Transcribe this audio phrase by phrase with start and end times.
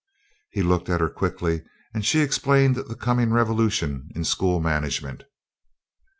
[0.49, 1.61] He looked at her quickly,
[1.93, 5.25] and she explained the coming revolution in school management.